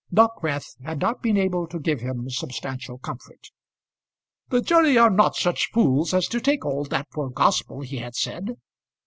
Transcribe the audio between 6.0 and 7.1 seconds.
as to take all that